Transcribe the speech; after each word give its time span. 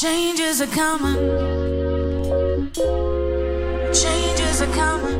Changes 0.00 0.62
are 0.62 0.66
coming. 0.68 1.14
Changes 3.92 4.62
are 4.62 4.72
coming. 4.72 5.19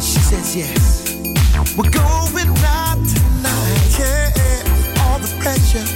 She 0.00 0.18
says 0.18 0.56
yes. 0.56 1.14
We're 1.76 1.88
going 1.88 2.48
out 2.66 2.98
tonight. 3.14 3.94
Yeah, 3.96 5.04
all 5.04 5.20
the 5.20 5.30
pressure 5.38 5.86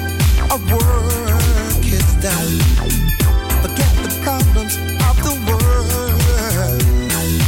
of 0.55 0.63
work 0.71 1.85
is. 1.85 2.13
Forget 3.61 3.93
the 4.05 4.21
problems 4.23 4.77
of 5.09 5.17
the 5.27 5.35
world. 5.49 6.23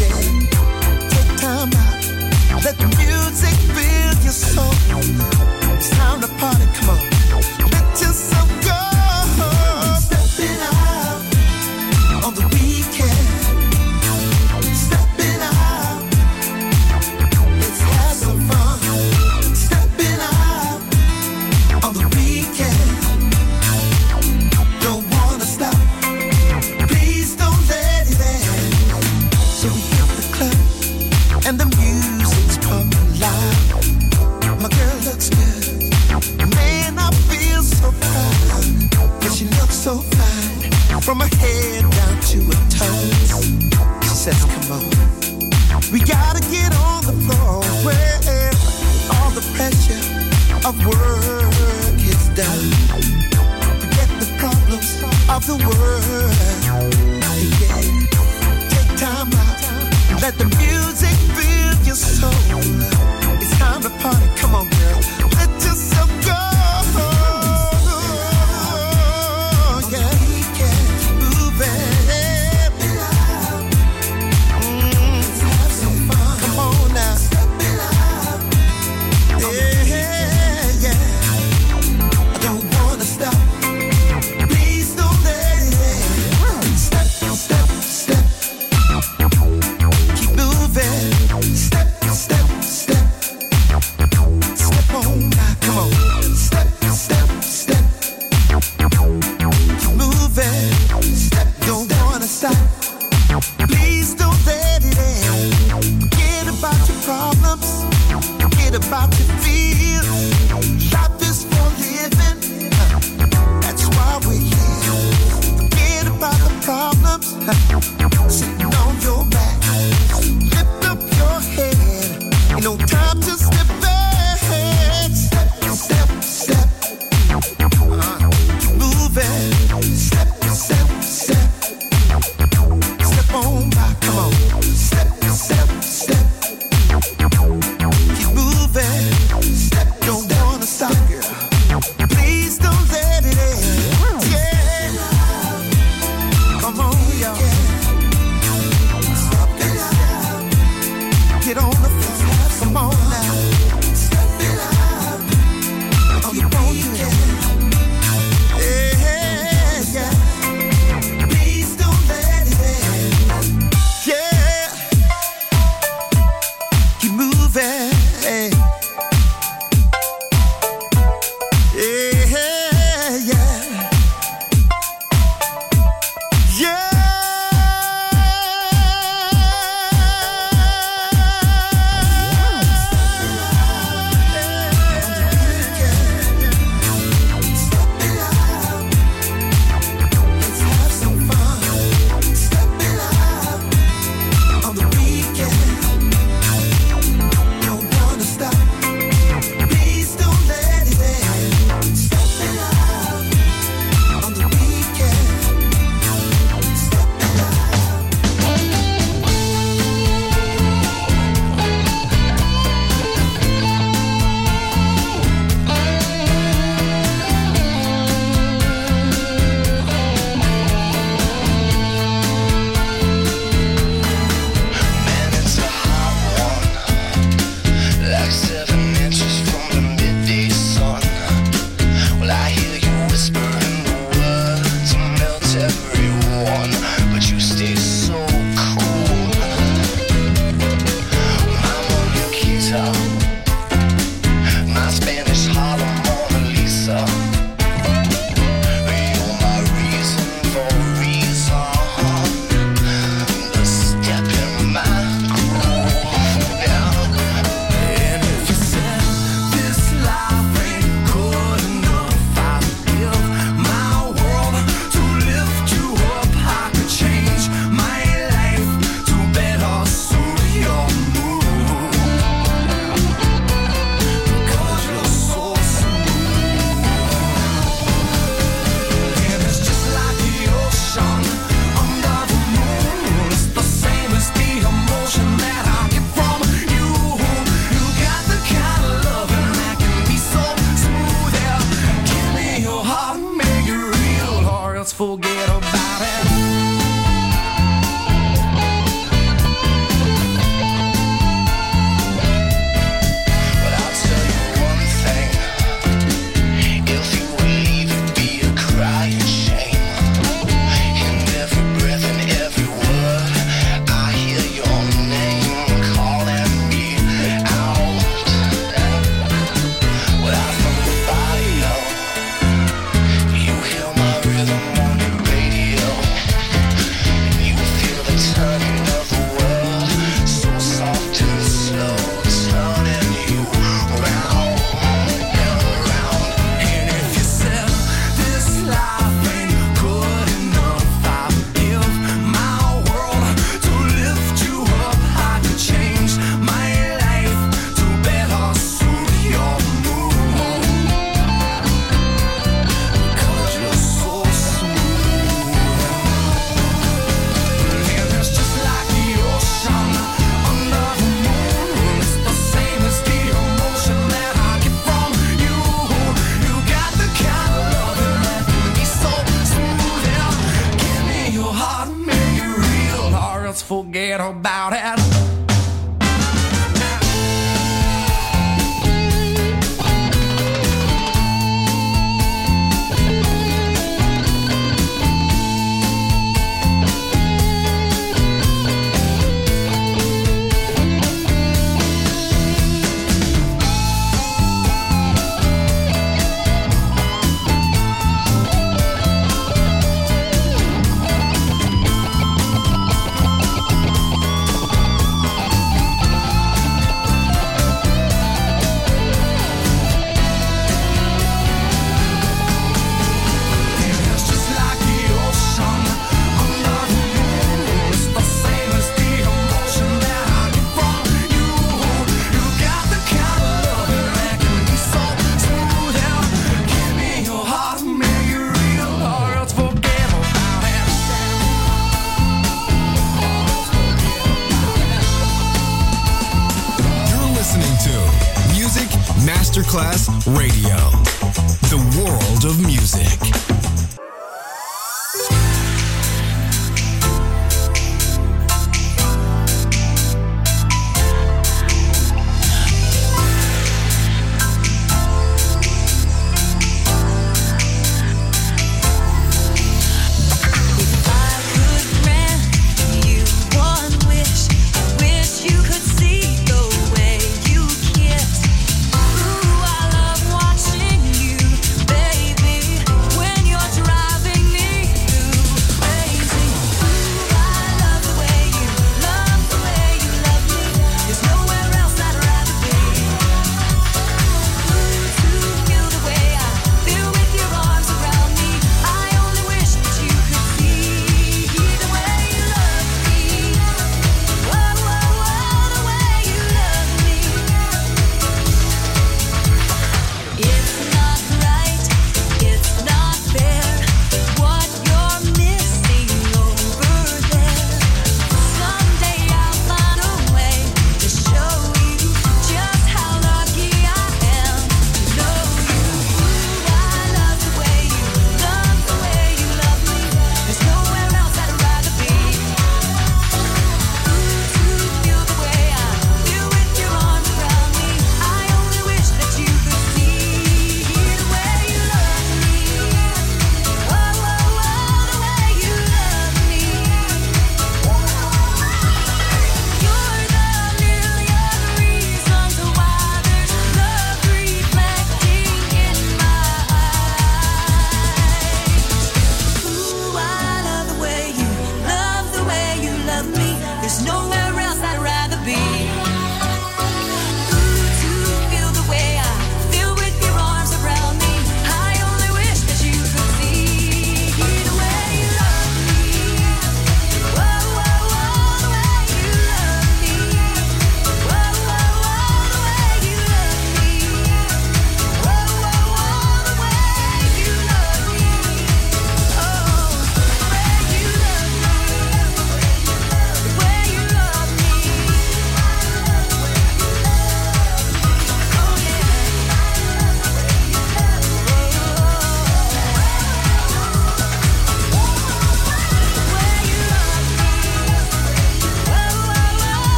Yeah. 0.00 0.18
Take 1.08 1.32
time 1.38 1.70
out. 1.78 2.64
Let 2.64 2.76
the 2.76 2.88
music 2.98 3.54
fill 3.74 4.14
your 4.24 4.32
soul. 4.32 5.43